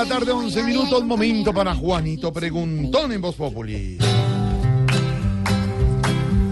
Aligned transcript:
la 0.00 0.06
tarde, 0.06 0.32
11 0.32 0.62
minutos, 0.62 1.04
momento 1.04 1.52
para 1.52 1.74
Juanito 1.74 2.32
Preguntón 2.32 3.12
en 3.12 3.20
Voz 3.20 3.34
Populi. 3.34 3.98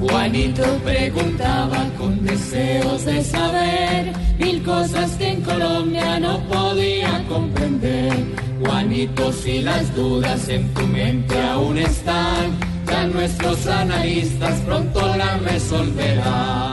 Juanito 0.00 0.64
preguntaba 0.84 1.86
con 1.96 2.26
deseos 2.26 3.06
de 3.06 3.24
saber 3.24 4.12
mil 4.38 4.62
cosas 4.62 5.12
que 5.12 5.30
en 5.30 5.40
Colombia 5.40 6.20
no 6.20 6.40
podía 6.40 7.24
comprender. 7.26 8.12
Juanito, 8.60 9.32
si 9.32 9.62
las 9.62 9.94
dudas 9.94 10.46
en 10.50 10.74
tu 10.74 10.86
mente 10.86 11.40
aún 11.40 11.78
están, 11.78 12.58
ya 12.86 13.06
nuestros 13.06 13.66
analistas 13.66 14.60
pronto 14.60 15.16
las 15.16 15.42
resolverán. 15.42 16.67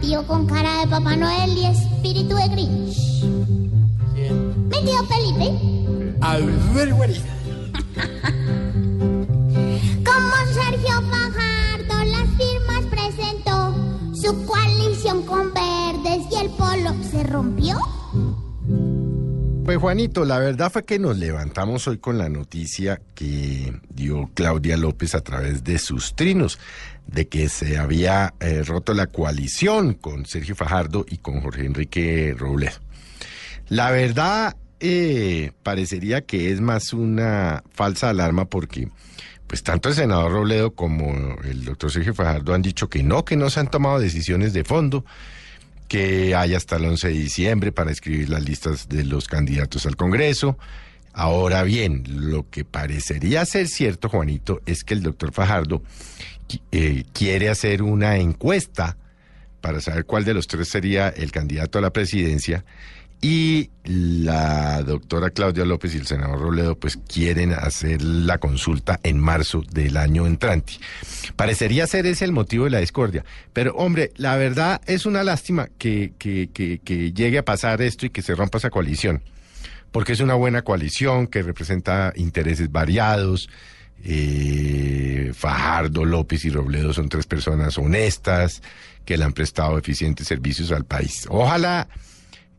Tío 0.00 0.26
con 0.26 0.46
cara 0.46 0.80
de 0.80 0.86
Papá 0.88 1.16
Noel 1.16 1.56
y 1.56 1.66
espíritu 1.66 2.34
de 2.34 2.48
Grinch. 2.48 3.22
Mi 4.70 4.84
tío 4.84 5.04
Felipe. 5.06 6.16
A 6.20 6.38
ver, 6.74 6.94
güerita. 6.94 7.28
Como 10.04 10.36
Sergio 10.54 11.02
Fajardo 11.10 12.04
las 12.04 12.28
firmas 12.36 12.84
presentó, 12.90 13.74
su 14.14 14.46
coalición 14.46 15.22
con 15.22 15.52
verdes 15.52 16.26
y 16.30 16.36
el 16.36 16.50
polo 16.50 16.94
se 17.10 17.22
rompió. 17.24 17.76
Juanito, 19.76 20.24
la 20.24 20.38
verdad 20.38 20.70
fue 20.72 20.84
que 20.84 20.98
nos 20.98 21.18
levantamos 21.18 21.86
hoy 21.88 21.98
con 21.98 22.18
la 22.18 22.28
noticia 22.28 23.00
que 23.14 23.72
dio 23.88 24.30
Claudia 24.34 24.76
López 24.76 25.14
a 25.14 25.20
través 25.20 25.64
de 25.64 25.78
sus 25.78 26.14
trinos, 26.14 26.58
de 27.06 27.28
que 27.28 27.48
se 27.48 27.78
había 27.78 28.34
eh, 28.40 28.62
roto 28.64 28.94
la 28.94 29.06
coalición 29.06 29.94
con 29.94 30.26
Sergio 30.26 30.54
Fajardo 30.54 31.04
y 31.08 31.18
con 31.18 31.40
Jorge 31.40 31.66
Enrique 31.66 32.34
Robledo. 32.36 32.78
La 33.68 33.90
verdad 33.90 34.56
eh, 34.80 35.52
parecería 35.62 36.22
que 36.22 36.50
es 36.50 36.60
más 36.60 36.92
una 36.92 37.62
falsa 37.70 38.10
alarma 38.10 38.46
porque 38.46 38.88
pues 39.46 39.62
tanto 39.62 39.88
el 39.88 39.94
senador 39.94 40.32
Robledo 40.32 40.74
como 40.74 41.36
el 41.44 41.64
doctor 41.64 41.90
Sergio 41.90 42.14
Fajardo 42.14 42.54
han 42.54 42.62
dicho 42.62 42.88
que 42.88 43.02
no, 43.02 43.24
que 43.24 43.36
no 43.36 43.50
se 43.50 43.60
han 43.60 43.70
tomado 43.70 43.98
decisiones 43.98 44.52
de 44.52 44.64
fondo 44.64 45.04
que 45.90 46.36
hay 46.36 46.54
hasta 46.54 46.76
el 46.76 46.84
11 46.84 47.08
de 47.08 47.14
diciembre 47.14 47.72
para 47.72 47.90
escribir 47.90 48.28
las 48.28 48.44
listas 48.44 48.88
de 48.88 49.02
los 49.02 49.26
candidatos 49.26 49.86
al 49.86 49.96
Congreso. 49.96 50.56
Ahora 51.12 51.64
bien, 51.64 52.04
lo 52.06 52.48
que 52.48 52.64
parecería 52.64 53.44
ser 53.44 53.66
cierto, 53.66 54.08
Juanito, 54.08 54.62
es 54.66 54.84
que 54.84 54.94
el 54.94 55.02
doctor 55.02 55.32
Fajardo 55.32 55.82
eh, 56.70 57.02
quiere 57.12 57.48
hacer 57.48 57.82
una 57.82 58.18
encuesta 58.18 58.96
para 59.60 59.80
saber 59.80 60.04
cuál 60.04 60.24
de 60.24 60.32
los 60.32 60.46
tres 60.46 60.68
sería 60.68 61.08
el 61.08 61.32
candidato 61.32 61.80
a 61.80 61.82
la 61.82 61.92
presidencia 61.92 62.64
y 63.22 63.70
la 63.84 64.82
doctora 64.82 65.30
Claudia 65.30 65.64
López 65.64 65.94
y 65.94 65.98
el 65.98 66.06
senador 66.06 66.40
Robledo 66.40 66.78
pues 66.78 66.96
quieren 66.96 67.52
hacer 67.52 68.00
la 68.02 68.38
consulta 68.38 68.98
en 69.02 69.18
marzo 69.18 69.62
del 69.70 69.96
año 69.96 70.26
entrante. 70.26 70.74
Parecería 71.36 71.86
ser 71.86 72.06
ese 72.06 72.24
el 72.24 72.32
motivo 72.32 72.64
de 72.64 72.70
la 72.70 72.78
discordia, 72.78 73.24
pero 73.52 73.74
hombre, 73.74 74.12
la 74.16 74.36
verdad 74.36 74.80
es 74.86 75.04
una 75.04 75.22
lástima 75.22 75.68
que, 75.76 76.14
que, 76.18 76.48
que, 76.52 76.78
que 76.78 77.12
llegue 77.12 77.38
a 77.38 77.44
pasar 77.44 77.82
esto 77.82 78.06
y 78.06 78.10
que 78.10 78.22
se 78.22 78.34
rompa 78.34 78.58
esa 78.58 78.70
coalición, 78.70 79.22
porque 79.90 80.12
es 80.12 80.20
una 80.20 80.34
buena 80.34 80.62
coalición 80.62 81.26
que 81.26 81.42
representa 81.42 82.12
intereses 82.16 82.70
variados. 82.72 83.48
Eh, 84.02 85.32
Fajardo, 85.34 86.06
López 86.06 86.46
y 86.46 86.50
Robledo 86.50 86.94
son 86.94 87.10
tres 87.10 87.26
personas 87.26 87.76
honestas 87.76 88.62
que 89.04 89.18
le 89.18 89.24
han 89.24 89.34
prestado 89.34 89.76
eficientes 89.76 90.26
servicios 90.26 90.72
al 90.72 90.86
país. 90.86 91.26
Ojalá 91.28 91.86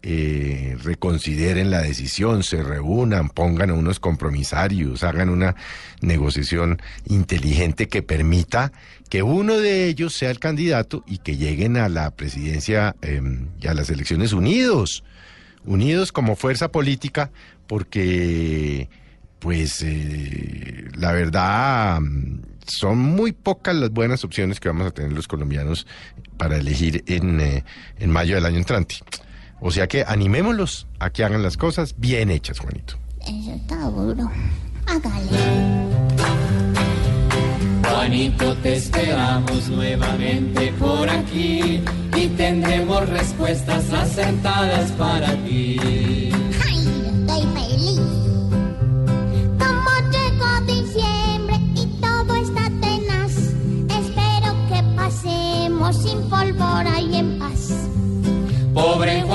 eh, 0.03 0.77
reconsideren 0.83 1.69
la 1.69 1.81
decisión, 1.81 2.43
se 2.43 2.63
reúnan, 2.63 3.29
pongan 3.29 3.71
unos 3.71 3.99
compromisarios, 3.99 5.03
hagan 5.03 5.29
una 5.29 5.55
negociación 6.01 6.81
inteligente 7.05 7.87
que 7.87 8.01
permita 8.01 8.71
que 9.09 9.23
uno 9.23 9.57
de 9.57 9.87
ellos 9.87 10.13
sea 10.13 10.31
el 10.31 10.39
candidato 10.39 11.03
y 11.05 11.19
que 11.19 11.37
lleguen 11.37 11.77
a 11.77 11.89
la 11.89 12.11
presidencia 12.11 12.95
eh, 13.01 13.21
y 13.59 13.67
a 13.67 13.73
las 13.73 13.89
elecciones 13.89 14.33
unidos, 14.33 15.03
unidos 15.65 16.11
como 16.11 16.35
fuerza 16.35 16.71
política, 16.71 17.31
porque 17.67 18.89
pues 19.39 19.81
eh, 19.81 20.87
la 20.95 21.11
verdad 21.11 21.99
son 22.67 22.99
muy 22.99 23.31
pocas 23.31 23.75
las 23.75 23.89
buenas 23.89 24.23
opciones 24.23 24.59
que 24.59 24.69
vamos 24.69 24.87
a 24.87 24.91
tener 24.91 25.11
los 25.11 25.27
colombianos 25.27 25.87
para 26.37 26.57
elegir 26.57 27.03
en, 27.07 27.41
eh, 27.41 27.63
en 27.99 28.09
mayo 28.11 28.35
del 28.35 28.45
año 28.45 28.57
entrante. 28.57 28.95
O 29.61 29.71
sea 29.71 29.87
que 29.87 30.03
animémoslos 30.05 30.87
a 30.99 31.11
que 31.11 31.23
hagan 31.23 31.43
las 31.43 31.55
cosas 31.55 31.95
bien 31.97 32.31
hechas, 32.31 32.59
Juanito. 32.59 32.95
Eso 33.21 33.53
está 33.53 33.77
duro. 33.85 34.29
Hágale. 34.87 35.91
Juanito, 37.87 38.55
te 38.57 38.75
esperamos 38.77 39.69
nuevamente 39.69 40.73
por 40.79 41.07
aquí 41.07 41.83
y 42.17 42.27
tendremos 42.35 43.07
respuestas 43.07 43.93
acertadas 43.93 44.91
para 44.93 45.35
ti. 45.43 46.31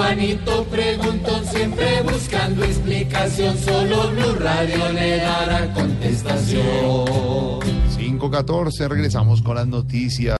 Juanito 0.07 0.65
preguntó 0.71 1.43
siempre 1.43 2.01
buscando 2.03 2.63
explicación, 2.63 3.59
solo 3.59 4.09
Blue 4.13 4.37
Radio 4.39 4.93
le 4.93 5.17
dará 5.17 5.75
contestación. 5.75 6.63
514, 7.99 8.89
regresamos 8.89 9.43
con 9.43 9.57
las 9.57 9.67
noticias. 9.67 10.35